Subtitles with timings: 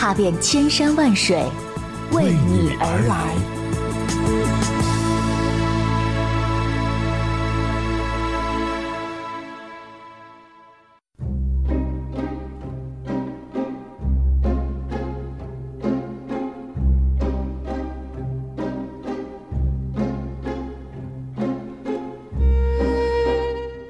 [0.00, 1.36] 踏遍千山万水，
[2.12, 3.34] 为你而来。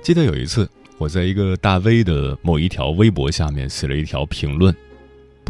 [0.02, 4.74] 记得有一次，我在一个大 V 的某一条微博下面写了一条评论，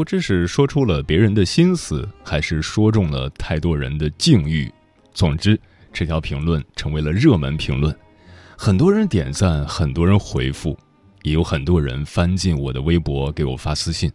[0.00, 4.72] 不知是说出了别人的心思，还是说中了太多人的境遇。
[5.12, 5.60] 总之，
[5.92, 7.94] 这条评论成为了热门评论，
[8.56, 10.74] 很多人点赞，很多人回复，
[11.20, 14.10] 也有很多人翻进我的微博给我发私信。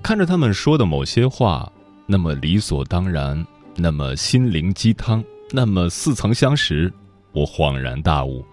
[0.00, 1.68] 看着他们说的某些话，
[2.06, 3.44] 那么理所当然，
[3.74, 6.92] 那么心灵鸡汤，那么似曾相识，
[7.32, 8.44] 我恍然大悟。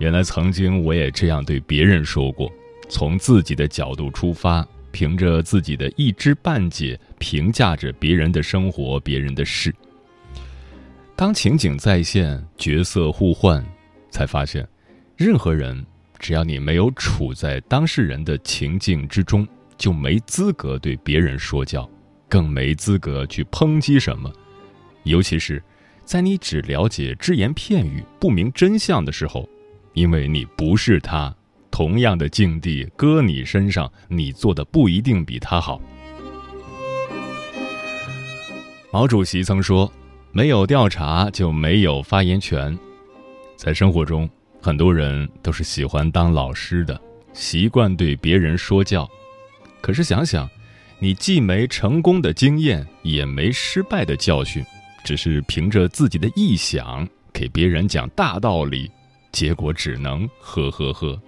[0.00, 2.50] 原来曾经我也这样对别人说过，
[2.88, 9.74] 从自己的角度出发，凭着自己的一知半解评价着别人的生活、别人的事。
[11.16, 13.64] 当情景再现，角色互换，
[14.10, 14.66] 才发现，
[15.16, 15.84] 任何人
[16.18, 21.88] 只要你没有处在当事人的情境之中，就没资格对别人说教，
[22.28, 24.30] 更没资格去抨击什么。
[25.02, 25.62] 尤其是
[26.04, 29.48] 在你只了解只言片语、不明真相的时候。
[29.94, 31.36] 因为你不是他，
[31.72, 35.80] 同样的境地搁你身上，你做的不一定比他好。
[38.92, 39.90] 毛主席曾说
[40.30, 42.78] ：“没有调查就没有发言权。”
[43.56, 44.28] 在生活中，
[44.60, 47.00] 很多人都是喜欢当老师的，
[47.32, 49.08] 习惯对别人说教。
[49.80, 50.48] 可是想想，
[50.98, 54.62] 你既没成功的经验，也没失败的教训，
[55.02, 58.90] 只是凭着自己的臆想给别人讲大道理。
[59.32, 61.18] 结果只能呵呵呵。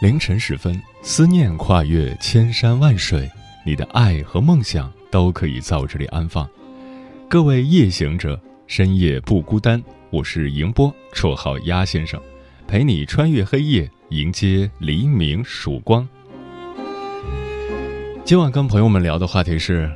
[0.00, 3.28] 凌晨时分，思念跨越千山万水，
[3.66, 6.48] 你的爱和梦想都可以在我这里安放。
[7.28, 9.82] 各位夜行者，深夜不孤单。
[10.10, 12.18] 我是迎波，绰号鸭先生，
[12.66, 16.08] 陪你穿越黑夜，迎接黎明曙光。
[18.24, 19.90] 今晚跟朋友们聊的话题是：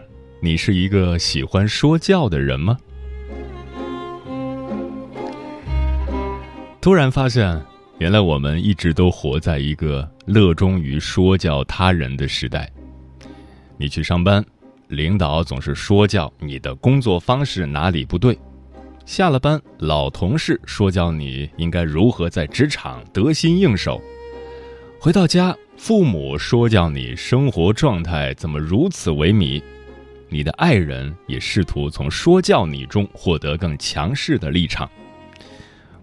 [0.45, 2.77] 你是一个喜欢说教的人吗？
[6.81, 7.65] 突然发现，
[7.99, 12.69] 原来我们一直都活在一个乐衷于说教他人的时代。
[13.77, 14.45] 你去上班，
[14.89, 18.37] 领导总是说教你的工作方式哪里不对；
[19.07, 24.01] 下了班，老同事说教你应该如何在职场得心应手；
[24.99, 25.57] 回到家。
[25.79, 29.61] 父母说教你生活状态怎么如此萎靡，
[30.33, 34.91] 你的爱人也试图从说教你中获得更强势的立场。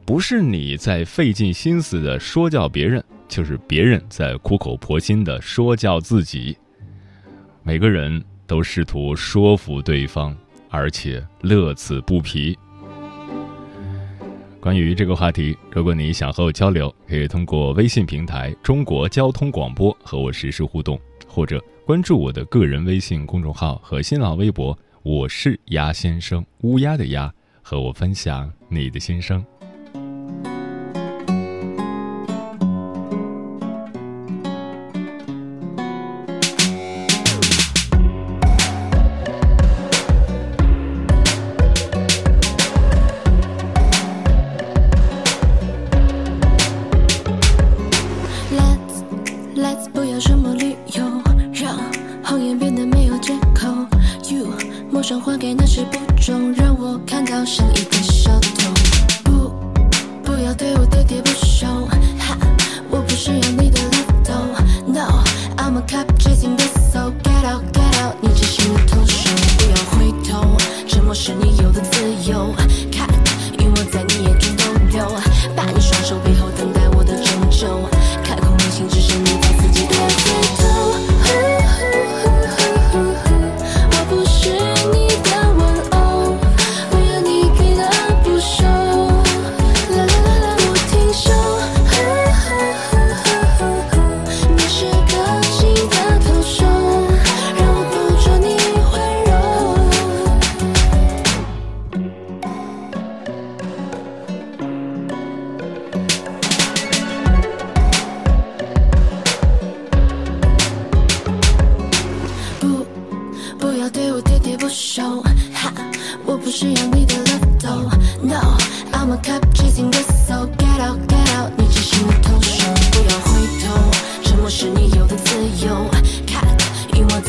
[0.05, 6.55] 不是你在费尽心思的说教别人，就是别人在苦口婆心的说教自己。
[7.63, 10.37] 每个人都试图说服对方，
[10.69, 12.55] 而且乐此不疲。
[14.59, 27.31] 关于这个话题，如果你想和我交流，可以通过微信平台“中国交通广播”和我实时互动，或者关注我的个人微信公众号和新浪微博“我是鸭先生”（乌鸦的鸭），
[27.61, 29.45] 和我分享你的心声。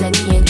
[0.09, 0.50] 结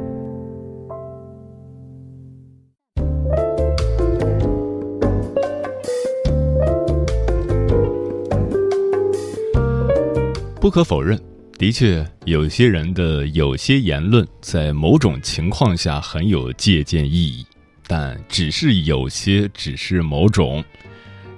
[10.61, 11.19] 不可否认，
[11.57, 17.43] 的确有些人的有些言论在某种情况下很有借鉴意义，
[17.87, 20.63] 但只是有些，只是某种。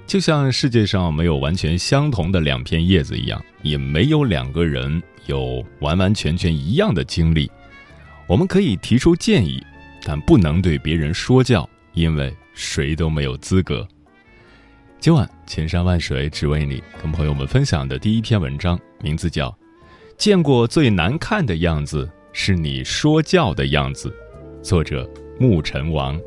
[0.06, 7.50] 就像世界上没有完全相同的两片叶子一样，也没有两个人有完完全全一样的经历。
[8.26, 9.64] 我们可以提出建议，
[10.02, 13.88] 但不能对别人说教，因为谁都没有资格。
[15.00, 19.48] 今晚千山万水只为你，跟朋友们分享的第一篇文章，名字叫
[20.16, 24.08] 《见过最难看的样子是你说教的样子》，
[24.62, 25.08] 作者
[25.38, 26.18] 牧尘王。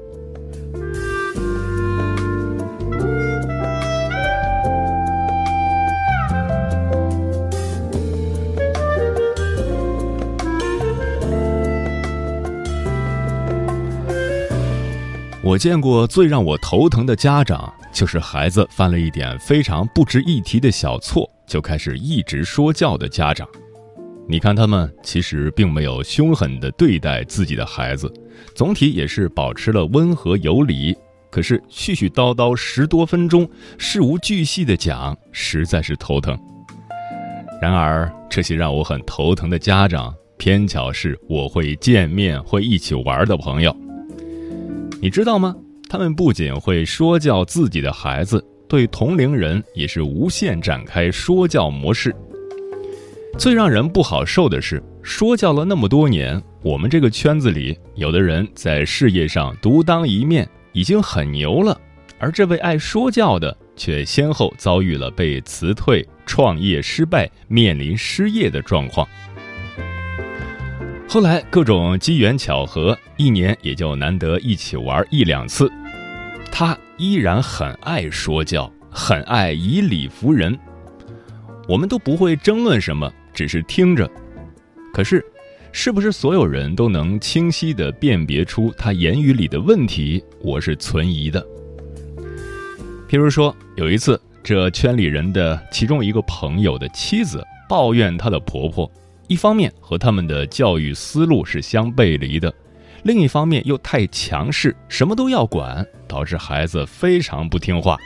[15.43, 17.73] 我见过最让我头疼的家长。
[17.97, 23.47] 就是孩子犯了一点非常不值一提的小错，就开始一直说教的家长。
[24.29, 28.13] 你看他们其实并没有凶狠地对待自己的孩子，
[28.53, 30.95] 总体也是保持了温和有礼。
[31.31, 33.49] 可是絮絮叨叨十多分钟，
[33.79, 36.37] 事无巨细的讲，实在是头疼。
[37.59, 43.75] 然而这些让我很头疼的家长，偏巧是我会见面、会一起玩的朋友。
[45.01, 45.55] 你知道吗？
[45.89, 52.13] 他们不仅会说教自己的孩子，对同龄人也是无限展开说教模式。
[53.37, 61.79] 最让人不好受的是，说教了那么多年，我们这个圈子里，有的人在事业上独当一面，已经很牛了，
[62.19, 69.07] 而这位爱说教的，却先后遭遇了被辞退、创业失败、面临失业的状况。
[71.09, 75.71] 后来各种机缘巧合，一年也就难得一起玩一两次。
[76.51, 80.57] 他依然很爱说教，很爱以理服人。
[81.65, 84.09] 我们都不会争论什么，只是听着。
[84.93, 85.23] 可是，
[85.71, 90.21] 是不是所有人都能清晰地辨别出他言语里的问题？
[90.41, 91.41] 我是存疑的。
[93.07, 98.91] 譬如说，有一次这圈里人的其中一个朋友的妻子抱怨她的婆婆，
[99.27, 102.53] 一方面和他们的教育思路是相背离的，
[103.03, 107.97] 另一方面又太强势，什么都要管，导致孩子非常不听话。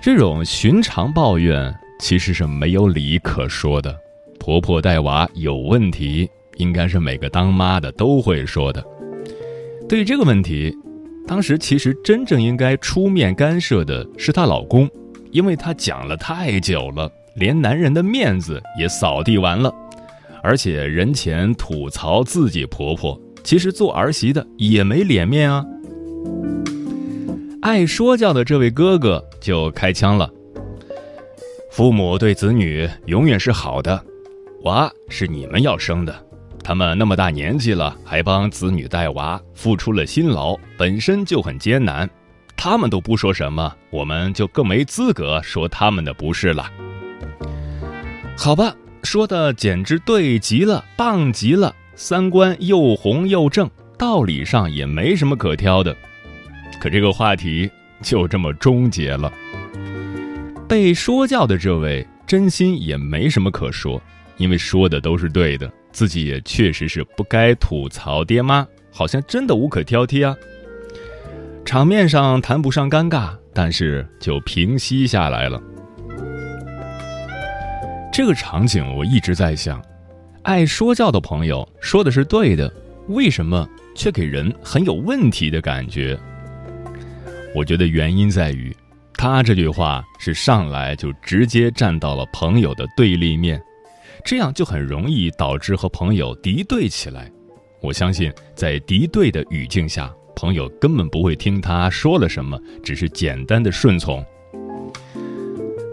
[0.00, 3.94] 这种寻常抱怨其实是没有理可说的，
[4.38, 8.84] 婆婆带娃有问题，应该是每个当妈的都会说的。
[9.88, 10.74] 对于这个问题。
[11.26, 14.88] 当时其实真正应该出面干涉的是她老公，
[15.30, 19.72] 因为她讲了太久了，连男人的面子也扫地完了，
[20.42, 25.64] 而且人前吐槽自己婆婆，其实做儿媳的也没脸面啊。
[27.62, 30.30] 爱说教的这位哥哥就开枪了：
[31.70, 34.02] 父母对子女永远是好的，
[34.62, 36.26] 娃是你们要生的。
[36.62, 42.08] 他们那么大年纪了，还帮子女带娃，付出了辛劳，本身就很艰难。
[42.56, 46.66] 他们都不说什么，我们就更没资格说他们的不是了。
[48.40, 53.68] 好吧，说的简直对极了，棒极了，三观又红又正，
[53.98, 55.94] 道理上也没什么可挑的。
[56.80, 57.68] 可这个话题
[58.00, 59.30] 就这么终结了。
[60.68, 64.00] 被说教的这位真心也没什么可说，
[64.36, 65.68] 因为说的都是对的。
[65.90, 70.36] 自己也确实是不该吐槽爹妈，好像真的无可挑剔啊。
[71.64, 75.60] 场面上谈不上尴尬，但是就平息下来了。
[78.18, 79.80] 这个场景我一直在想，
[80.42, 82.68] 爱说教的朋友说的是对的，
[83.06, 86.18] 为什么却给人很有问题的感觉？
[87.54, 88.76] 我觉得原因在于，
[89.14, 93.62] 他这句话是上来就直接站到了朋友的对立面。
[94.24, 97.30] 这样就很容易导致和朋友敌对起来。
[97.80, 104.26] 我相信，在敌对的语境下，朋友根本不会听他说了什么，只是简单的顺从。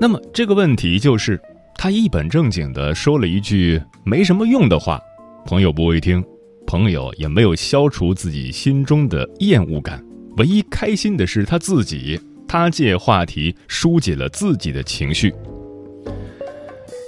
[0.02, 1.40] 那么这个问题就是，
[1.78, 5.00] 他一本正经的说了一句没什么用的话，
[5.46, 6.24] 朋友不会听，
[6.66, 10.04] 朋友也没有消除自己心中的厌恶感，
[10.38, 15.34] 唯一开心的是他自己，他借话题疏解了自己的情绪。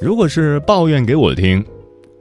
[0.01, 1.65] 如果是抱怨给我听，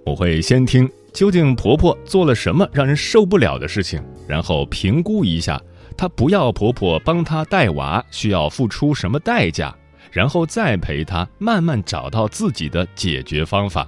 [0.04, 0.88] 我会先听。
[1.12, 5.58] 究竟婆婆做了什么让人受不了的事情，然后评估一下
[5.96, 9.74] 她不要婆婆帮她带娃需要付出什么代价，
[10.16, 13.86] 然后再陪他慢慢找到自己的解决方法。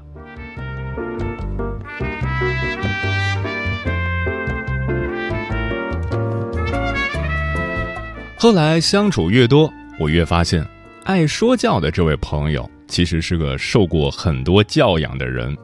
[8.36, 10.62] 后来相处越多，我越发现，
[11.04, 12.70] 爱说教的这位朋友。
[12.86, 15.56] 其实是个受过很多教养的人，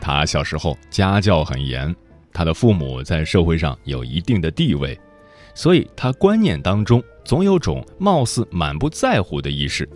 [0.00, 1.94] 他小时候家教很严，
[2.32, 4.98] 他的父母在社会上有一定的地位，
[5.54, 9.88] 所以他观念当中总有种貌似满不在乎的意识。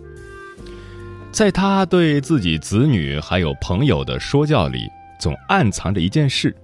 [1.31, 4.87] 在他对自己子女还有朋友的说教里，
[5.19, 6.55] 总暗藏着一件事：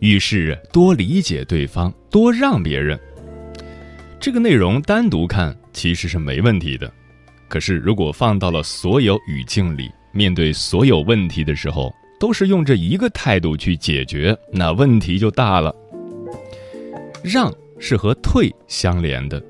[0.00, 2.98] 遇事多理解对方，多让别人。
[4.18, 6.92] 这个内容单独看其实是没问题的。
[7.48, 15.74] 可是，如果放到了所有语境里，面对所有问题的时候，都是用这一个态度去解决，那问题就大了。
[17.22, 19.42] 让是和退相连的，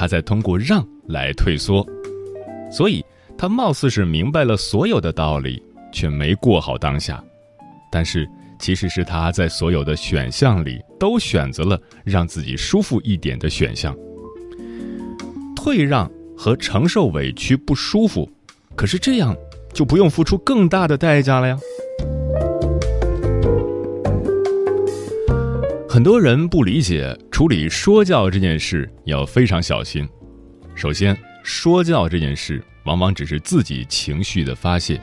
[0.00, 1.86] 他在通过让来退缩，
[2.72, 3.04] 所以
[3.36, 7.22] 他貌似是明白了所有的道理，却没过好当下。
[7.92, 8.26] 但是，
[8.58, 13.94] 其实是他在所有的选项里都选择了让自己舒服一点的选项，
[15.54, 16.10] 退让。
[16.34, 18.26] 和承受委屈不舒服，
[18.74, 19.36] 可是这样
[19.74, 21.58] 就不用付出更大的代价了呀。
[25.92, 30.08] 很多人不理解处理说教这件事要非常小心。
[30.72, 35.00] 首先，说教这件事往往只是自己情绪的发泄，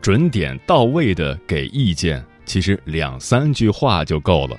[0.00, 4.56] 准点到位的给意见，其实两三句话就够了。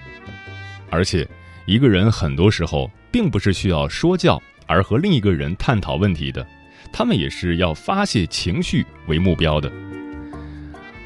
[0.89, 1.25] 而且，
[1.65, 4.37] 一个人很多时候并不是需要说教。
[4.65, 6.45] 而和另一个人探讨问题的，
[6.91, 9.71] 他们也是要发泄情绪为目标的。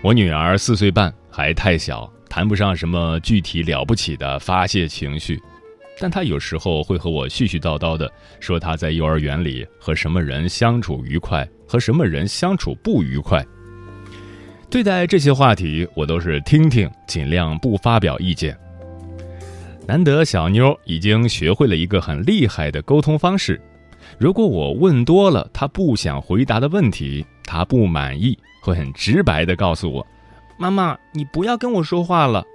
[0.02, 5.38] 我女儿四岁半，还太小，谈不上什么具体了不起的发泄情绪，
[6.00, 8.10] 但他有时候会和我絮絮叨叨的
[8.40, 13.46] 说他在幼儿园里和什么人相处愉快，和什么人相处不愉快。
[14.70, 18.58] 对待这些话题，我都是听听，尽量不发表意见。
[19.86, 23.62] 难得小妞已经学会了一个很厉害的沟通方式。
[24.18, 30.08] 如果我问多了她不想回答的问题，她不满意，会很直白的告诉我
[30.62, 32.46] ：“妈妈，你不要跟我说话了。”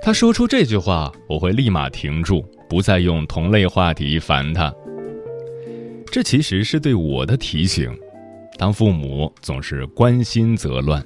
[0.00, 4.72] 他说出这句话，我会立马停住，不再用同类话题烦他。
[6.10, 7.94] 这其实是对我的提醒。
[8.56, 11.04] 当父母总是关心则乱，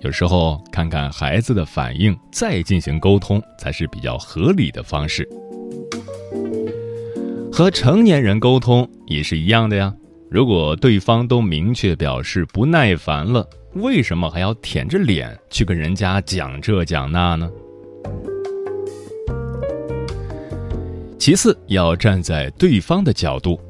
[0.00, 5.28] 有时候看看孩子的反应，再进行沟通，才是比较合理的方式。
[7.52, 9.94] 和成年人沟通也是一样的呀。
[10.28, 17.50] 如果对方都明确表示不耐烦了，为什么还要舔着脸去跟人家讲这讲那呢？
[21.18, 23.60] 其次，要站在对方的角度。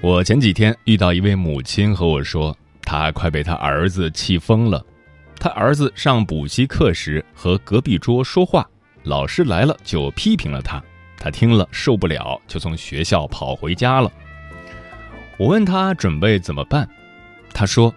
[0.00, 4.84] 我前几天遇到一位母亲和我说，她快被她儿子气疯了。
[5.38, 8.66] 他儿子上补习课时和隔壁桌说话，
[9.02, 10.82] 老师来了就批评了他，
[11.18, 14.10] 他听了受不了，就从学校跑回家了。
[15.36, 16.88] 我问他准备怎么办，
[17.52, 17.94] 他说：“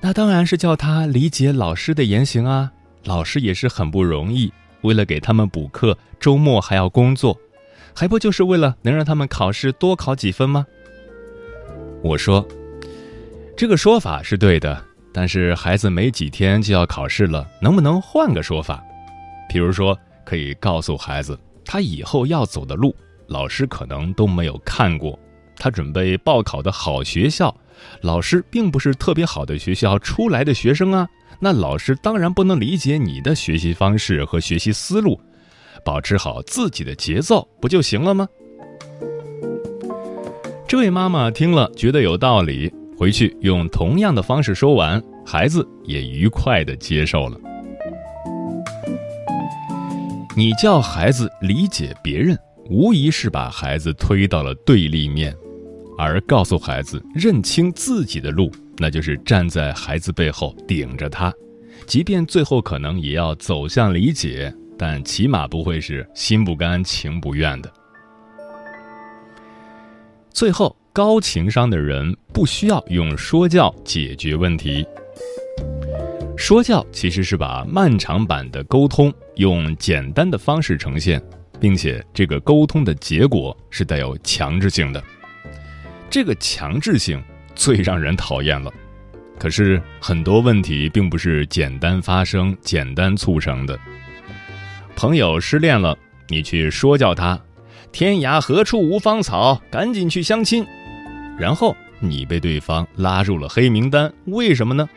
[0.00, 2.72] 那当然是叫他理解老师的言行啊，
[3.04, 7.38] 老师也是很不容易，为了给他们补课，周末还要工作，
[7.94, 10.66] 还不就是为了能让他们考试多考几分吗？”
[12.02, 12.46] 我说
[13.54, 18.82] ：“这个说法是对的，但是孩子没几天就要考试了，能不能换个说法？
[19.50, 25.18] 比如说，可以告诉孩子，他以后要走的路，老师可能都没有看过。”
[25.62, 27.54] 他准备报考的好学校，
[28.02, 31.08] 老师并不是特别好的学校出来的学生啊，
[31.38, 35.20] 那老师当然不能理解你的学习方式和学习思路，
[35.84, 38.28] 保持好自己的节奏不就行了吗？
[40.66, 47.36] 这位妈妈听了觉得有道理，回去用同样的方式说完，孩子也愉快的接受了。
[50.36, 52.38] 你叫孩子理解别人，
[52.70, 55.34] 无疑是把孩子推到了对立面。
[56.00, 61.32] 而告诉孩子认清自己的路，那就是站在孩子背后顶着他，
[61.86, 67.70] 即便最后可能也要走向理解，但起码不会是心不甘情不愿的。
[70.32, 74.86] 最后，高情商的人不需要用说教解决问题。
[76.36, 81.22] 说教其实是把漫长版的沟通用简单的方式呈现，
[81.60, 85.04] 并且这个沟通的结果是带有强制性的。
[86.10, 87.22] 这个强制性
[87.54, 88.72] 最让人讨厌了，
[89.38, 93.78] 可是很多问题并不是简单发生、简单促成的。
[94.96, 95.96] 朋友失恋了，
[96.28, 97.40] 你去说教他
[97.92, 100.66] ：“天涯何处无芳草，赶紧去相亲。”
[101.38, 104.88] 然后你被对方拉入了黑名单，为什么呢？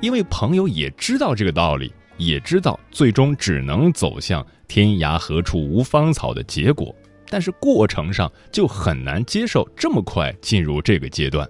[0.00, 6.92] 因为朋友也知道这个道理，也知道最终只能走向“天涯何处无芳草”的结果。
[7.28, 11.46] 但是过程上就很难接受这么快进入这个阶段。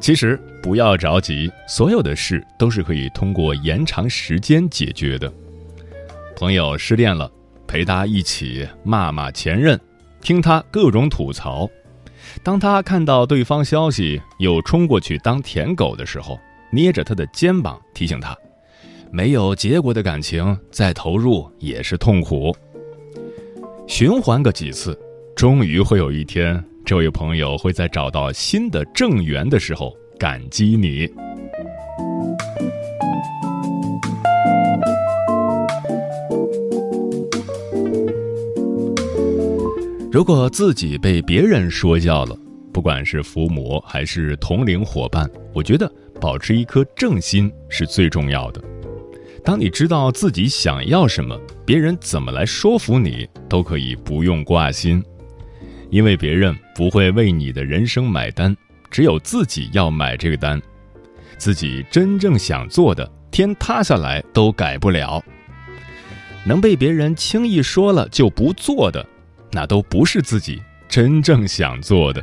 [0.00, 5.30] 其实不要着急，所有的事都是可以通过延长时间解决的。
[6.36, 7.30] 朋友失恋了，
[7.66, 9.78] 陪他一起骂骂前任，
[10.20, 11.68] 听他各种吐槽。
[12.42, 16.38] 当他看到对方消息又冲过去当舔狗的时候，
[16.70, 18.36] 捏着他的肩膀提醒他：
[19.10, 22.54] 没有结果的感情再投入也是痛苦。
[23.88, 24.96] 循环个几次，
[25.34, 31.10] 终于会有一天，这位朋友会在找到新的正缘的时候感激你。
[40.12, 42.36] 如果自己被别人说教了，
[42.72, 48.62] 不管是父母还是同龄伙伴，我觉得保持一颗正心是最重要的。
[49.48, 51.34] 当你知道自己想要什么，
[51.64, 55.02] 别人怎么来说服你都可以不用挂心，
[55.88, 58.54] 因为别人不会为你的人生买单，
[58.90, 60.60] 只有自己要买这个单。
[61.38, 65.24] 自己真正想做的，天塌下来都改不了。
[66.44, 69.02] 能被别人轻易说了就不做的，
[69.50, 72.22] 那都不是自己真正想做的。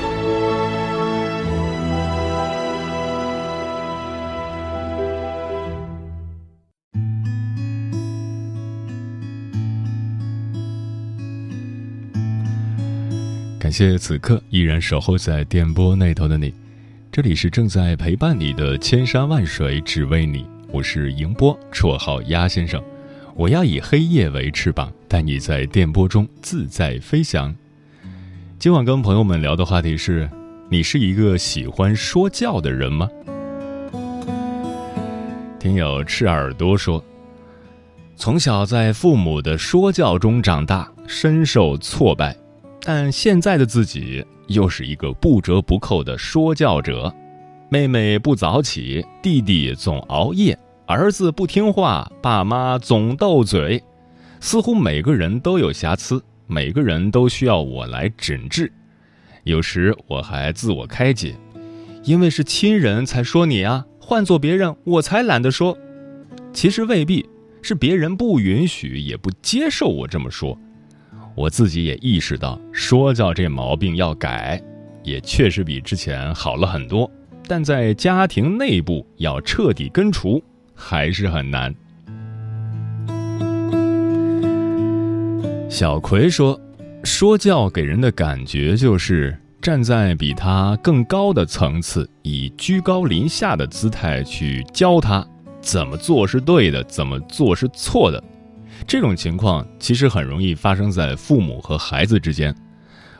[13.81, 16.53] 谢此刻依然守候在电波那头的你，
[17.11, 22.79] 这里是正在陪伴你的千山万水只为你，我是迎波，绰号鸭先生，
[23.33, 27.55] 我要以黑夜为翅膀，带你在电波中自在飞翔。
[28.59, 30.29] 今晚跟朋友们聊的话题是：
[30.69, 33.09] 你是一个喜欢说教的人吗？
[35.59, 37.03] 听友赤耳朵说，
[38.15, 42.37] 从小在父母的说教中长大，深受挫败，
[42.83, 47.13] 但现在的自己又是一个不折不扣的说教者。
[47.69, 50.57] 妹妹不早起，弟弟总熬夜。
[50.85, 53.81] 儿子不听话，爸妈总斗嘴，
[54.41, 58.69] 似乎每个人都有瑕疵，每个人都需要我来诊治。
[59.45, 61.33] 有时我还自我开解，
[62.03, 65.77] 因为是亲人才说你啊，换做别人我才懒得说。
[66.51, 67.25] 其实未必
[67.61, 70.59] 是别人不允许，也不接受我这么说。
[71.35, 74.61] 我自己也意识到说教这毛病要改，
[75.03, 77.09] 也确实比之前好了很多，
[77.47, 80.41] 但在家庭内部要彻底根除。
[80.83, 81.71] 还是很难。
[85.69, 86.59] 小葵说
[87.03, 95.23] ：“说教给人的感觉就是站在比他更高的层次，以居高临下的姿态去教他
[95.61, 98.23] 怎么做是对的，怎么做是错的。
[98.87, 102.55] 这种情况其实很容易发生在父母和孩子之间，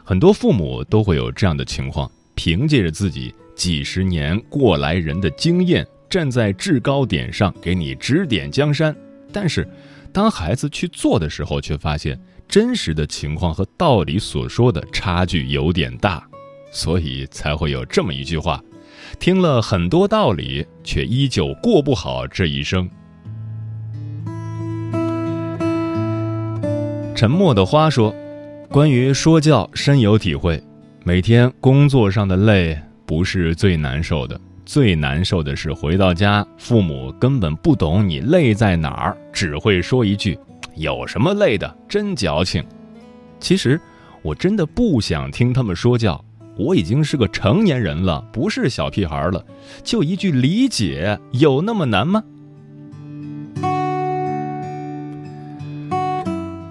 [0.03, 8.93] 很多父母都会有这样的情况，凭借着自己几十年过来人的经验。”站在制高点上给你指点江山，
[9.31, 9.65] 但是
[10.11, 12.19] 当孩子去做的时候，却发现
[12.49, 16.27] 真实的情况和道理所说的差距有点大，
[16.69, 18.61] 所以才会有这么一句话：
[19.21, 22.89] 听了很多道理，却依旧过不好这一生。
[27.21, 28.11] 沉默的花说
[28.67, 30.59] ：“关于说教深有体会，
[31.03, 40.35] 每天工作上的累不是最难受的。”最难受的是回到家，父母根本不懂你累在哪儿，只会说一句
[40.73, 42.65] ：“有什么累的，真矫情。”
[43.39, 43.79] 其实，
[44.23, 46.19] 我真的不想听他们说教。
[46.57, 49.45] 我已经是个成年人了，不是小屁孩了，
[49.83, 52.23] 就一句理解，有那么难吗？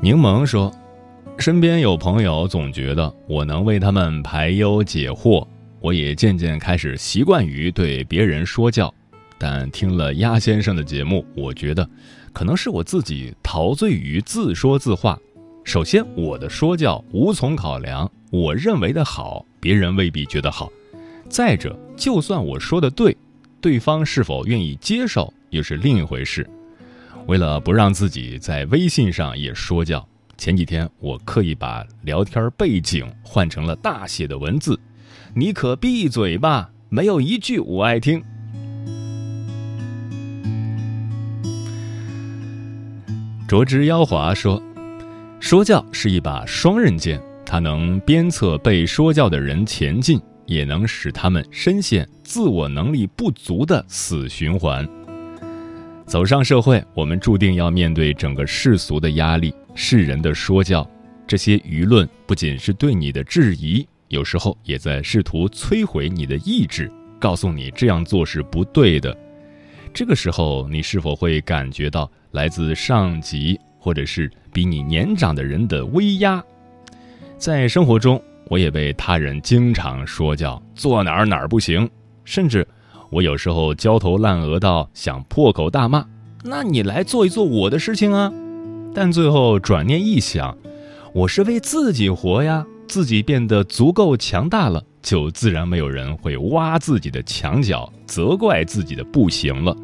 [0.02, 0.72] 柠檬说
[1.36, 5.46] ：“身边有朋友总觉得我能为他们排忧解惑。”
[5.78, 8.92] 我也渐渐开始习惯于对别人说教，
[9.38, 11.86] 但听了鸭先生的节目，我觉得，
[12.32, 15.18] 可能是我自己陶醉于自说自话。
[15.64, 20.70] 首先，我的说教无从考量，我认为的好，别人未必觉得好。
[21.28, 23.14] 再者，就算我说的对，
[23.60, 26.48] 对方是否愿意接受又是另一回事。
[27.30, 30.04] 为了不让自己在微信上也说教，
[30.36, 34.76] 前几天我刻意把聊天背景换成了大写的文字。
[35.32, 36.68] 你可闭嘴吧！
[36.88, 38.20] 没有一句我爱听。
[43.46, 44.60] 卓之妖华说
[45.38, 54.84] ：“说教是一把双刃剑，它能鞭策被说教的人前进，也能使他们深陷自我能力不足的死循环。
[56.10, 60.84] 走上社会，我们注定要面对整个世俗的压力、世人的说教，
[61.24, 69.16] 这些舆论不仅是对你的质疑。”有时候也在试图摧毁你的意志，告诉你这样做是不对的。
[69.94, 76.42] 这个时候，你是否会感觉到来自上级或者是比你年长的人的威压？
[77.38, 81.88] 在生活中，我也被他人经常说教，做哪儿哪儿不行，
[82.24, 82.66] 甚至
[83.10, 86.06] 我有时候焦头烂额到想破口大骂
[86.42, 88.32] ：“那你来做一做我的事情啊！”
[88.94, 90.56] 但最后转念一想，
[91.12, 92.66] 我是为自己活呀。
[92.88, 99.76] 自己变得足够强大了，就自然没有人会挖自己的墙角，责怪自己的不行了。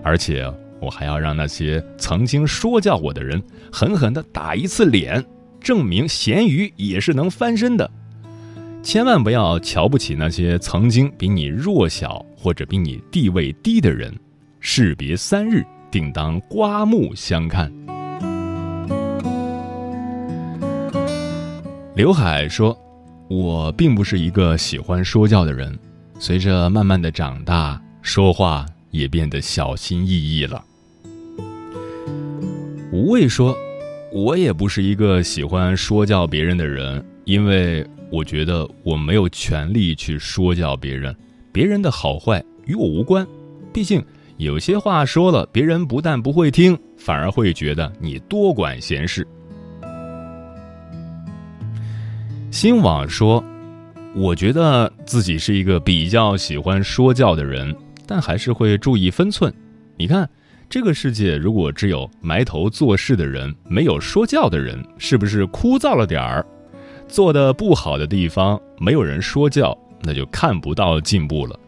[0.00, 0.48] 而且
[0.80, 5.24] 我还要让那些曾经说教我的人狠狠地打一次脸，
[5.60, 7.90] 证明咸鱼也是能翻身的。
[8.80, 14.12] 千万不要瞧不起那些曾经比你弱小或者比你地位低的人。
[14.60, 17.70] 士别三日，定当刮目相看。
[21.94, 22.76] 刘海说
[23.28, 25.78] ：“我并不是一个喜欢说教的人，
[26.18, 30.64] 随着慢慢的长大，说话也变得小心翼翼了。”
[32.92, 33.56] 无畏说
[34.12, 41.14] ：“我也不是一个喜欢说教别人的人，因为我觉得我没有权利去说教别人，
[41.52, 43.26] 别人的好坏与我无关。
[43.72, 44.04] 毕竟
[44.36, 49.26] 有些话说了，别人不但不会听，反而会觉得你多管闲事。”
[52.50, 53.44] 新网说
[54.16, 57.72] ：“我觉得自己是一个比较喜欢说教的人，
[58.06, 59.54] 但还是会注意分寸。
[59.96, 60.28] 你看，
[60.68, 66.44] 这个世界如果只有埋头做事的人，没有说教的人，是不是枯燥了点儿？
[67.06, 71.58] 做的不好的地方，没有人说教，那就看不到进步了。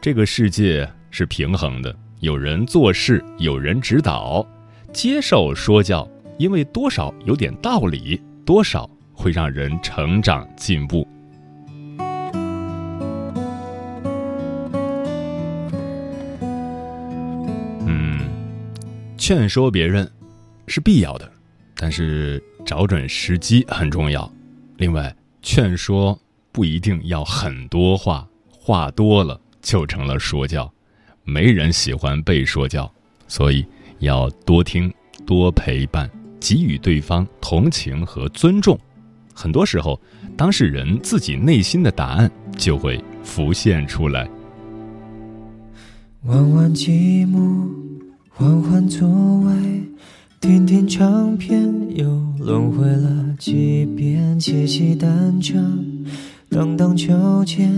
[0.00, 4.46] 这个世界是平衡的，有人做事，有人指导，
[4.92, 6.08] 接受说教，
[6.38, 11.06] 因为多少有点道理，多少会让人成长进步。
[17.86, 18.28] 嗯，
[19.16, 20.10] 劝说别人
[20.66, 21.30] 是必要的，
[21.76, 24.30] 但是找准时机很重要。
[24.78, 26.18] 另外，劝说
[26.52, 30.70] 不一定要很多话，话多了就成了说教，
[31.24, 32.88] 没人喜欢被说教，
[33.26, 33.64] 所以
[34.00, 34.92] 要多听、
[35.24, 38.78] 多陪伴，给予对方同情和尊重。
[39.34, 39.98] 很多时候，
[40.36, 44.28] 当事人自己内心的答案就会浮现出来。
[46.24, 47.70] 弯弯积木，
[48.28, 49.08] 缓缓座
[49.40, 49.52] 位，
[50.38, 52.04] 听听唱片，又
[52.38, 55.58] 轮回了几遍，骑骑单车，
[56.52, 57.72] 荡荡秋千，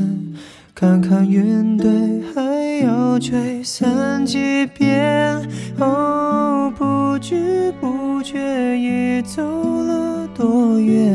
[0.75, 1.89] 看看云堆，
[2.35, 5.41] 还要追散几遍。
[5.79, 8.37] 哦，不知不觉
[8.77, 11.15] 已走了多远？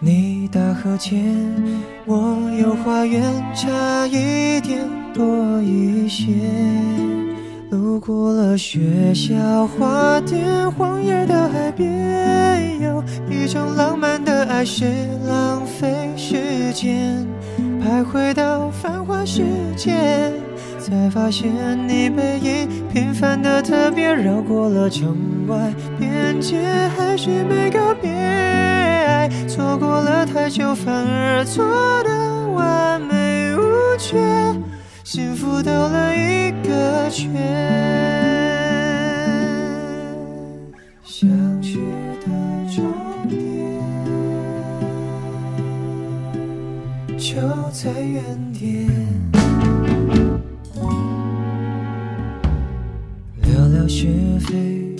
[0.00, 1.24] 你大河前，
[2.04, 3.22] 我游花园，
[3.54, 4.80] 差一点
[5.14, 6.32] 多一些。
[7.70, 14.84] 路过了学校花店，荒野的海边，有一种浪漫的爱是
[15.28, 17.26] 浪费时间。
[17.82, 19.42] 徘徊到繁华世
[19.76, 19.92] 界，
[20.78, 21.50] 才发现
[21.88, 24.12] 你背影平凡的特别。
[24.14, 25.16] 绕过了城
[25.48, 26.62] 外边界，
[26.96, 28.10] 还是没告别。
[28.12, 31.64] 爱错过了太久，反而错
[32.04, 33.60] 的完美无
[33.98, 34.18] 缺，
[35.06, 37.32] 幸福兜了一个圈。
[41.04, 41.30] 想
[41.62, 41.78] 去
[42.22, 42.26] 的
[42.74, 42.92] 终
[43.28, 43.40] 点，
[47.16, 47.36] 就
[47.70, 48.20] 在原
[48.52, 48.90] 点。
[53.42, 54.08] 聊聊是
[54.40, 54.96] 非，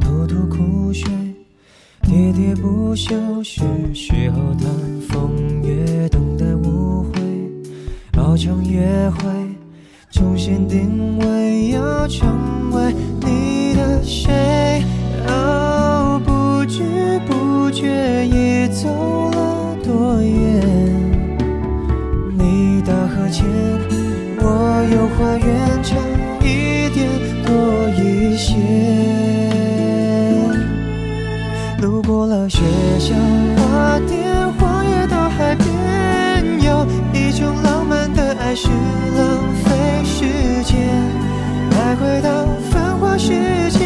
[0.00, 1.12] 吐吐苦水。
[2.04, 3.60] 喋喋不休是
[3.92, 4.70] 时候谈
[5.10, 7.20] 风月，等待误会，
[8.16, 9.28] 熬成约会，
[10.20, 14.84] 重新定位，要成为你的谁？
[15.26, 18.86] 哦，不知不觉已走
[19.30, 20.60] 了多远？
[22.36, 23.46] 你大河前，
[24.36, 25.96] 我游花园，差
[26.42, 27.08] 一点
[27.46, 28.54] 多一些。
[31.80, 32.60] 路过了学
[32.98, 33.14] 校
[33.56, 39.69] 花店，荒野到海边，有一种浪漫的爱是浪费
[40.70, 40.78] 间。
[41.70, 43.28] 徘徊到繁华世
[43.70, 43.78] 界，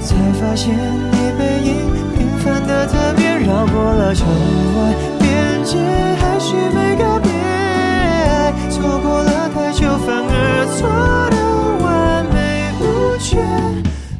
[0.00, 1.70] 才发现你背影
[2.16, 3.26] 平凡的特别。
[3.46, 4.78] 绕过了城外
[5.20, 5.78] 边界，
[6.20, 7.30] 还是没告别。
[7.32, 10.88] 爱错过了太久，反而错
[11.30, 11.36] 的
[11.84, 11.86] 完
[12.32, 12.36] 美
[12.80, 12.82] 无
[13.18, 13.38] 缺，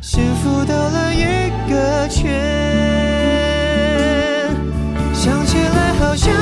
[0.00, 2.20] 幸福兜了一个圈。
[5.12, 6.32] 想起来好像